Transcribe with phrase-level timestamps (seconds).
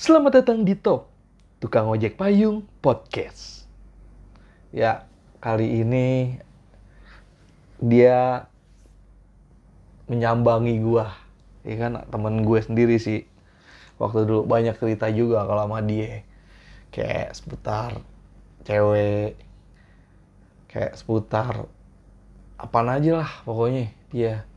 [0.00, 1.12] Selamat datang di Top
[1.60, 3.68] Tukang Ojek Payung Podcast.
[4.72, 5.04] Ya,
[5.44, 6.40] kali ini
[7.84, 8.48] dia
[10.08, 11.12] menyambangi gua.
[11.68, 13.28] Ya kan temen gue sendiri sih.
[14.00, 16.24] Waktu dulu banyak cerita juga kalau sama dia.
[16.96, 18.00] Kayak seputar
[18.64, 19.36] cewek.
[20.72, 21.68] Kayak seputar
[22.56, 24.48] apaan aja lah pokoknya dia.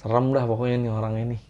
[0.00, 1.45] Serem dah pokoknya nih orang ini.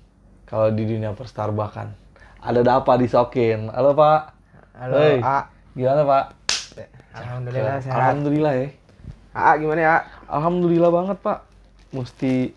[0.47, 1.91] Kalau di dunia perstarbakan.
[2.39, 3.67] Ada apa disokin.
[3.75, 4.21] Halo Pak.
[4.79, 5.18] Halo, Hei.
[5.18, 5.50] A.
[5.75, 6.25] Gimana Pak?
[7.18, 7.96] Alhamdulillah sehat.
[7.99, 8.68] Alhamdulillah ya.
[9.35, 9.96] A, gimana ya?
[10.31, 11.39] Alhamdulillah banget Pak.
[11.90, 12.54] Mesti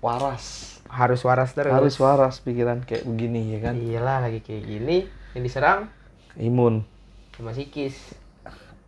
[0.00, 0.80] waras.
[0.88, 1.68] Harus waras terus.
[1.68, 3.76] Harus waras pikiran kayak begini ya kan.
[3.76, 5.04] Iyalah lagi kayak gini
[5.36, 5.92] yang diserang
[6.40, 6.88] Imun.
[7.36, 8.16] sama sikis.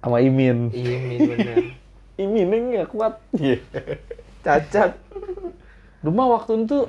[0.01, 0.73] Sama imin.
[0.73, 1.57] Imin bener.
[2.23, 3.21] Imin yang nggak kuat.
[3.37, 3.61] Iya.
[4.41, 4.97] Cacat.
[6.01, 6.89] Rumah waktu itu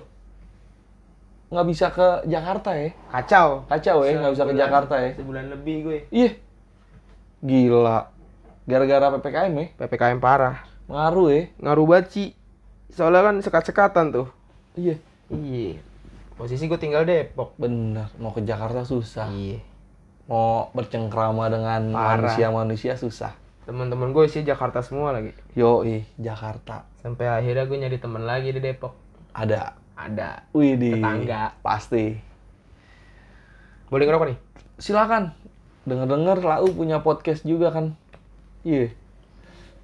[1.53, 2.89] nggak bisa ke Jakarta ya.
[3.13, 3.61] Kacau.
[3.69, 5.11] Kacau ya, nggak bisa ke Jakarta ya.
[5.13, 5.99] Sebulan lebih gue.
[6.09, 6.33] Iya.
[7.45, 8.09] Gila.
[8.65, 9.67] Gara-gara PPKM ya.
[9.77, 10.65] PPKM parah.
[10.89, 11.43] Ngaruh ya.
[11.61, 12.29] Ngaruh banget sih.
[12.89, 14.27] Soalnya kan sekat-sekatan tuh.
[14.73, 14.97] Iya.
[15.29, 15.77] Iya.
[16.33, 17.53] Posisi gue tinggal Depok.
[17.61, 18.09] Bener.
[18.17, 19.29] Mau ke Jakarta susah.
[19.29, 19.61] Iya.
[20.25, 23.37] Mau bercengkrama dengan manusia-manusia susah.
[23.69, 25.31] Teman-teman gue sih Jakarta semua lagi.
[25.55, 26.89] Yoi, Jakarta.
[26.99, 28.95] Sampai akhirnya gue nyari teman lagi di Depok.
[29.35, 29.82] Ada.
[29.93, 30.49] Ada.
[30.51, 31.53] Wih di Tetangga.
[31.61, 32.17] Pasti.
[33.93, 34.37] Boleh ngerokok nih?
[34.81, 35.37] Silakan.
[35.85, 37.93] Dengar-dengar Lau punya podcast juga kan.
[38.65, 38.89] Iya.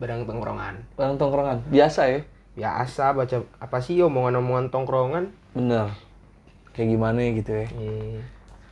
[0.02, 0.82] Barang tongkrongan.
[0.98, 1.62] Barang tongkrongan.
[1.70, 2.20] Biasa ya.
[2.58, 5.30] Biasa baca apa sih omongan-omongan tongkrongan.
[5.54, 5.94] Bener.
[6.74, 7.68] Kayak gimana ya gitu ya.
[7.70, 8.22] Iya.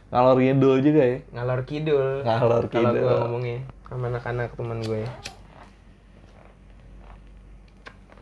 [0.08, 1.18] Ngalor ngidul juga ya.
[1.36, 3.04] ngalor kidul Ngalor kalau kidul.
[3.04, 3.60] gue ngomongnya
[3.92, 5.04] sama anak-anak teman gue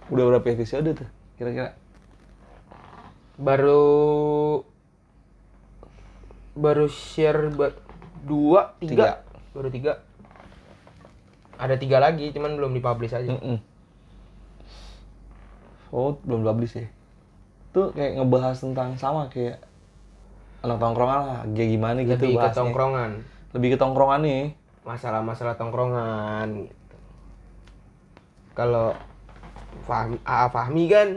[0.09, 1.09] Udah berapa episode tuh?
[1.37, 1.77] Kira-kira.
[3.35, 4.63] Baru
[6.53, 7.75] baru share ba-
[8.21, 8.91] dua tiga.
[8.93, 9.09] Tiga.
[9.51, 9.93] baru tiga
[11.55, 13.59] ada tiga lagi cuman belum dipublish aja Mm-mm.
[15.87, 16.87] Oh, belum publish ya.
[17.71, 19.63] Tuh kayak ngebahas tentang sama kayak
[20.59, 22.57] anak tongkrongan lah, kayak gimana gitu lebih ke bahasnya.
[22.57, 23.11] tongkrongan
[23.55, 24.43] Lebih ke tongkrongan nih.
[24.83, 26.95] masalah-masalah tongkrongan gitu.
[28.51, 28.91] kalau
[29.81, 31.07] Fahmi, AA Fahmi kan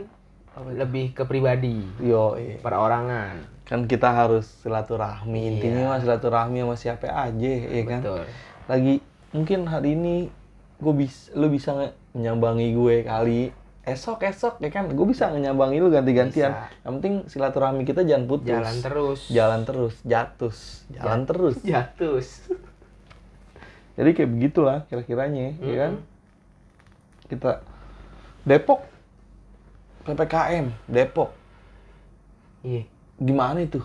[0.69, 2.59] lebih ke pribadi Yo, iya.
[2.59, 3.37] perorangan.
[3.63, 5.51] Kan kita harus silaturahmi Iya.
[5.53, 8.01] intinya mah silaturahmi sama siapa aja ya kan?
[8.01, 8.23] Betul.
[8.65, 8.95] Lagi
[9.29, 10.17] mungkin hari ini
[10.79, 13.43] gue bisa lu bisa nge- nyambangi gue kali.
[13.83, 14.89] Esok esok ya kan?
[14.89, 16.53] Gue bisa nyambangi lu ganti-gantian.
[16.53, 16.69] Bisa.
[16.83, 18.49] yang penting silaturahmi kita jangan putus.
[18.51, 19.21] Jalan terus.
[19.29, 20.57] Jalan terus jatus.
[20.89, 21.57] Jalan terus.
[21.63, 22.27] jatus.
[23.95, 25.93] Jadi kayak begitulah kira-kiranya ya kan?
[27.27, 27.61] Kita
[28.43, 28.81] Depok
[30.09, 31.31] ppkm Depok.
[32.61, 32.83] Iya.
[33.17, 33.83] Gimana itu?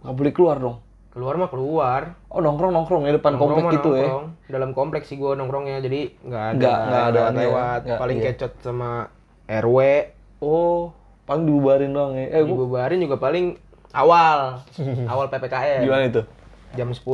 [0.00, 0.76] Nggak boleh keluar dong.
[1.08, 2.16] Keluar mah keluar.
[2.26, 4.08] Oh nongkrong nongkrong ya depan Nongkrong komplek gitu ya?
[4.48, 7.80] dalam kompleks sih gua nongkrongnya jadi nggak ada Nggak- nggak ada lewat, aneh, lewat.
[7.82, 8.26] nggak, paling iya.
[8.30, 8.90] kecot sama
[9.46, 9.78] RW
[10.38, 10.90] Oh,
[11.22, 12.26] paling dibubarin doang ya.
[12.28, 13.46] Eh, gua dibubarin juga paling
[13.92, 14.64] awal.
[15.12, 16.22] Awal ppkm gimana itu?
[16.72, 17.04] jam 10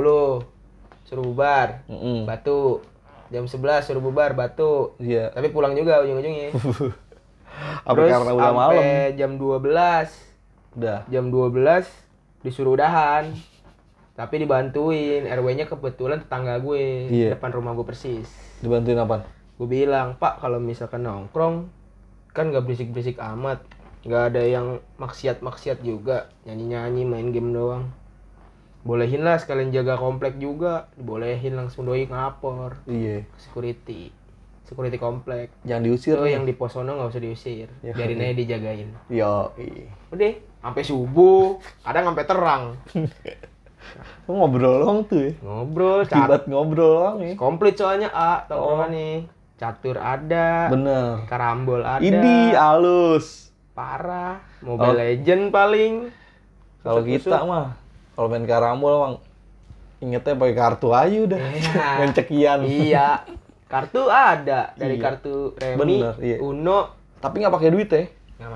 [1.04, 1.82] suruh bubar.
[1.86, 2.22] Mm-mm.
[2.25, 2.86] batu.
[3.28, 4.94] Jam 11 suruh bubar batu.
[4.96, 5.28] Iya.
[5.28, 6.54] tapi pulang juga ujung-ujungnya
[7.82, 8.82] Apa karena udah malam?
[9.14, 9.64] jam 12
[10.74, 10.98] Udah.
[11.06, 11.86] jam 12
[12.41, 13.34] disuruh udahan
[14.14, 17.34] tapi dibantuin RW-nya kebetulan tetangga gue Iya.
[17.34, 18.26] depan rumah gue persis
[18.58, 19.22] Dibantuin apa?
[19.54, 21.66] gue bilang pak kalau misalkan nongkrong
[22.28, 23.58] kan nggak berisik berisik amat
[24.00, 27.90] nggak ada yang maksiat maksiat juga nyanyi nyanyi main game doang
[28.80, 33.26] bolehin lah sekalian jaga komplek juga dibolehin langsung doi ngapor Iya.
[33.34, 34.14] security
[34.69, 36.37] security komplek Jangan diusir nih.
[36.37, 39.49] yang di posono nggak usah diusir Ya, biarin aja dijagain Yo,
[40.09, 42.62] udah sampai subuh kadang sampai terang
[44.27, 45.33] Lu ngobrol doang tuh ya.
[45.41, 47.33] ngobrol cat ngobrol doang ya.
[47.34, 49.17] komplit soalnya a tongkrongan nih
[49.56, 51.25] catur ada Bener.
[51.25, 53.49] karambol ada Ini halus.
[53.73, 54.95] parah mobile Oh.
[54.95, 56.12] legend paling
[56.79, 57.75] Kalau kita mah
[58.12, 59.14] kalau main karambol emang
[60.00, 61.38] ingetnya pakai kartu aja udah.
[61.41, 61.87] Iya.
[61.99, 62.59] Main cekian.
[62.62, 63.09] iya
[63.69, 65.03] kartu ada dari Iya.
[65.05, 66.37] kartu remi Bener, iya.
[66.41, 68.05] uno Tapi nggak pakai duit ya.
[68.38, 68.53] nggak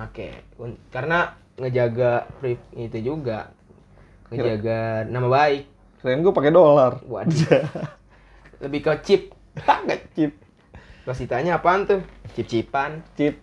[0.56, 1.18] Un- karena
[1.54, 3.52] ngejaga pri- itu juga
[4.28, 5.68] ngejaga nama baik
[6.00, 6.98] Keren gue pakai dolar.
[7.04, 7.62] waduh
[8.62, 9.22] lebih ke chip
[10.12, 10.32] Chip.
[11.02, 12.00] Terus ditanya apaan tuh?
[12.32, 13.02] Cip-cipan.
[13.12, 13.36] Chip.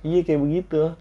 [0.00, 0.94] Iya kayak begitu.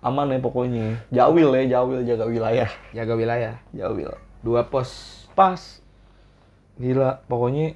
[0.00, 1.00] Aman ya pokoknya.
[1.10, 2.70] Jawil ya, jawil jaga wilayah.
[2.92, 3.54] Jaga wilayah.
[3.72, 4.12] Jawil.
[4.40, 5.60] Dua pos Pas.
[6.74, 7.74] Gila, pokoknya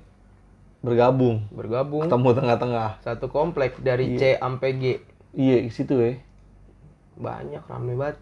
[0.78, 1.42] bergabung.
[1.50, 2.90] bergabung Ketemu tengah-tengah.
[3.00, 4.84] satu komplek dari C sampai G.
[5.30, 6.14] Iya, ke situ ya.
[7.14, 8.14] banyak rame banget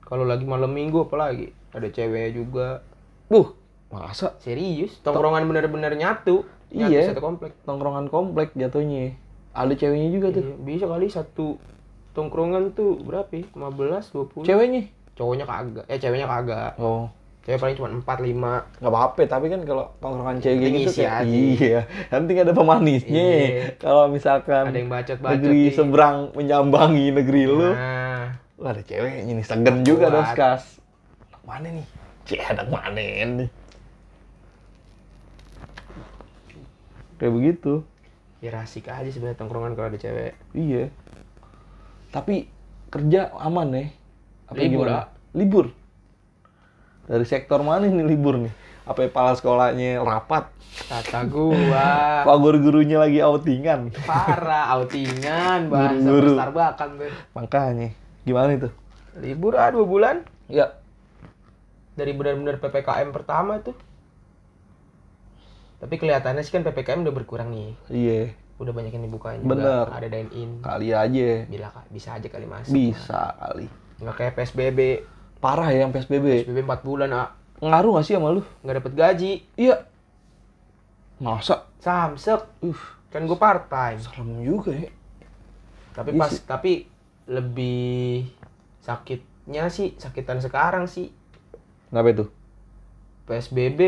[0.00, 2.80] kalau lagi malam minggu apalagi ada cewek juga
[3.28, 3.52] Buh,
[3.86, 7.12] masa serius tongkrongan bener-bener nyatu nyatu Iya.
[7.12, 9.12] satu komplek tongkrongan komplek jatuhnya.
[9.52, 10.40] Ada ceweknya juga tuh.
[10.42, 11.60] Iya, bisa kali satu
[12.10, 13.44] tongkrongan tuh berapa ya?
[13.52, 14.82] 15 20 Ceweknya.
[15.12, 17.12] cowoknya kagak eh ceweknya kagak Oh,
[17.48, 21.32] cewek paling cuma 4 5 nggak apa-apa tapi kan kalau tongkrongan cewek gitu kayak aja.
[21.32, 21.80] iya
[22.12, 23.24] penting ada pemanisnya.
[23.24, 23.64] Iya.
[23.80, 25.72] kalau misalkan ada yang bacot-bacot negeri nih.
[25.72, 27.72] seberang menyambangi negeri lu.
[27.72, 28.36] Nah.
[28.60, 30.16] Wah, ada ceweknya nih segen juga Kuat.
[30.20, 30.76] doskas
[31.32, 31.86] anak mana nih?
[32.28, 33.48] Cih, anak mana nih
[37.16, 37.72] kayak begitu.
[38.44, 40.36] Ya asik aja sebenarnya tongkrongan kalau ada cewek.
[40.52, 40.92] Iya.
[42.12, 42.44] Tapi
[42.92, 43.84] kerja aman ya?
[44.52, 45.00] Apa Libur, gimana?
[45.00, 45.06] ah.
[45.32, 45.66] libur
[47.08, 48.52] dari sektor mana nih libur nih
[48.84, 50.48] apa kepala sekolahnya rapat
[50.80, 53.90] kata gua Pak guru-gurunya lagi outingan.
[54.04, 56.32] parah outingan bahasa Buru-buru.
[56.34, 57.88] Starbucks tuh Makanya,
[58.22, 58.68] gimana itu?
[59.16, 60.78] libur ah dua bulan Ya,
[61.92, 63.74] dari benar-benar ppkm pertama tuh
[65.78, 68.20] tapi kelihatannya sih kan ppkm udah berkurang nih iya.
[68.56, 69.86] udah banyak yang dibukanya Bener.
[69.86, 71.30] juga ada dine in Kali aja.
[71.44, 73.66] bila bisa aja kali masuk Bisa kali.
[73.98, 74.78] nggak kayak psbb
[75.38, 76.44] Parah ya yang PSBB.
[76.44, 78.42] psbb 4 bulan ah Ngaruh gak sih sama lu?
[78.60, 79.76] nggak dapet gaji Iya.
[81.16, 81.66] Masa?
[81.78, 84.90] samsek Uh, kan gue part time serem juga ya.
[85.92, 86.42] tapi Iya pas sih.
[86.42, 86.72] tapi
[87.24, 88.26] lebih
[88.80, 91.10] sakitnya sih sakitan sekarang sih
[91.88, 92.24] Kenapa itu?
[93.24, 93.80] psbb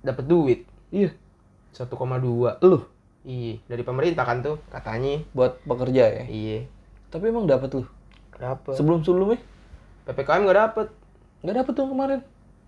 [0.00, 1.10] dapat duit Iya.
[1.72, 2.78] 1,2 Lu
[3.22, 6.24] iya dari pemerintah kan tuh katanya buat pekerja ya.
[6.26, 6.62] iya
[7.08, 7.82] Tapi emang dapat lu.
[8.32, 9.38] dapet Sebelum-sebelumnya
[10.06, 10.86] ppkm nggak dapet
[11.42, 12.20] nggak dapat tuh kemarin.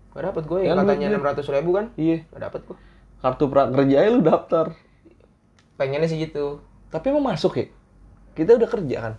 [0.09, 2.25] nggak dapet gue yang katanya enam ratus ribu kan Iya.
[2.27, 2.77] nggak dapet gue
[3.19, 4.65] Kartu prakerja aja lu daftar.
[5.75, 7.67] pengennya sih gitu Tapi emang masuk ya?
[8.33, 9.13] Kita udah kerja kan?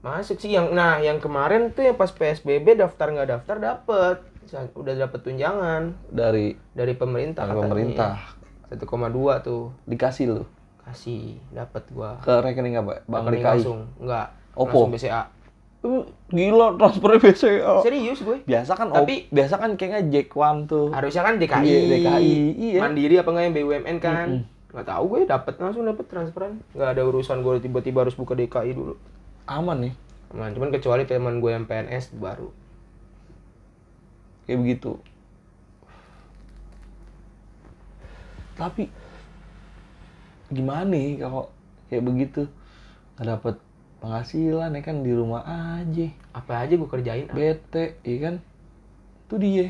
[0.00, 4.16] masuk sih yang nah yang kemarin tuh yang pas psbb daftar nggak daftar dapet
[4.72, 8.18] udah dapet tunjangan Dari, dari pemerintah dari pemerintah.
[8.68, 8.82] 1,2
[9.40, 10.42] tuh Dikasih lu.
[10.82, 13.04] kasih dapet gua Ke rekening apa?
[13.04, 13.50] Bang Rekening DKI.
[13.54, 14.78] langsung enggak Oppo.
[14.82, 15.22] langsung BCA
[16.28, 17.82] Gila transfernya BCA.
[17.82, 20.88] serius gue Biasa kan Tapi- op- biasa kan kayaknya Jack One tuh.
[20.88, 22.80] harusnya kan DKI Iya, DKI, iya.
[22.80, 24.70] mandiri apa enggak yang BUMN kan Mm-mm.
[24.70, 28.72] nggak tahu gue dapet langsung dapet transferan nggak ada urusan gue tiba-tiba harus buka DKI
[28.72, 28.94] dulu
[29.42, 29.94] Aman nih.
[30.30, 32.48] Aman, cuman kecuali teman gue yang PNS baru
[34.42, 34.92] Kayak begitu.
[38.52, 38.86] Tapi
[40.48, 41.48] gimana nih kalau
[41.88, 42.42] kayak begitu
[43.12, 43.54] nggak dapet
[44.02, 47.34] penghasilan ya kan di rumah aja apa aja gue kerjain ah.
[47.34, 48.34] bete iya kan
[49.24, 49.66] itu dia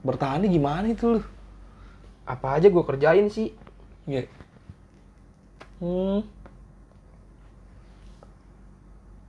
[0.00, 1.20] bertahannya gimana itu lu
[2.24, 3.52] apa aja gue kerjain sih
[4.04, 4.28] Iya.
[5.80, 6.20] Hmm.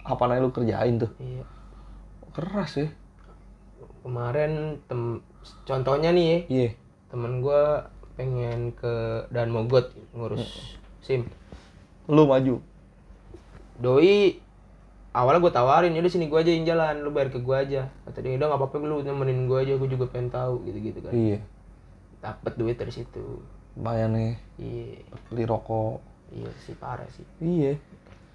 [0.04, 1.12] Apa nih lu kerjain tuh?
[1.18, 1.44] iya
[2.36, 2.88] Keras ya.
[4.04, 5.24] kemarin tem
[5.66, 6.70] contohnya nih ya Iya.
[7.10, 7.64] temen gue
[8.16, 11.26] pengen ke dan mogot ngurus sim
[12.06, 12.62] Lu maju.
[13.78, 14.40] Doi
[15.12, 18.20] awalnya gue tawarin udah sini gue aja yang jalan lu bayar ke gue aja kata
[18.20, 21.12] dia udah nggak apa-apa lu nemenin gue aja gue juga pengen tahu gitu gitu kan
[21.12, 21.40] Iya.
[22.20, 23.40] dapet duit dari situ
[23.76, 24.34] Lumayan nih.
[24.56, 26.00] iya Beli rokok.
[26.30, 27.76] iya sih parah sih Iya.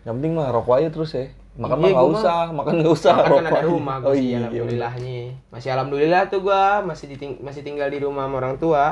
[0.00, 1.28] Yang penting mah rokok aja terus ya.
[1.50, 3.12] Makan Iya, mah nggak usah, makan nggak usah.
[3.12, 3.66] Makan kan rokok ada aja.
[3.66, 4.36] rumah gue Oh sih iya.
[4.38, 5.20] alhamdulillahnya
[5.50, 8.84] masih alhamdulillah tuh gue masih diting masih tinggal di rumah sama orang tua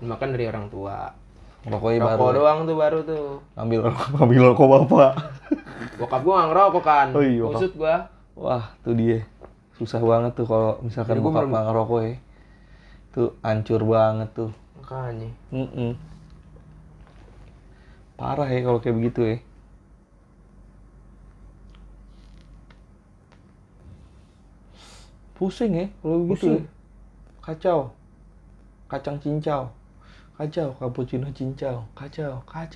[0.00, 1.12] makan dari orang tua
[1.64, 2.28] Rokoknya rokok baru.
[2.28, 2.36] ya.
[2.36, 5.12] doang tuh baru tuh Ngambil rokok, ngambil rokok bapak.
[5.94, 7.44] bokap gue nggak ngerokok kan Oh iya.
[7.48, 7.94] Kusut gue
[8.34, 9.22] Wah, tuh dia.
[9.74, 12.14] Susah banget tuh kalau misalkan Jadi gua bokap nggak ngerokok ya.
[13.10, 14.50] Tuh hancur banget tuh.
[14.76, 15.90] makanya Mm-mm.
[18.14, 19.36] Parah ya kalau kayak begitu ya.
[25.34, 26.46] Pusing ya kalau begitu.
[26.46, 26.62] Ya.
[27.42, 27.78] Kacau.
[28.86, 29.68] Kacang cincau.
[30.36, 31.86] Kacau, cappuccino cincau.
[31.94, 32.70] Kacau, kacau.